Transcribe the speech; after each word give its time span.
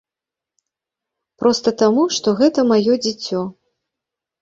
Проста 1.45 1.69
таму, 1.83 2.09
што 2.19 2.37
гэта 2.43 2.59
маё 2.75 2.93
дзіцё. 3.07 3.47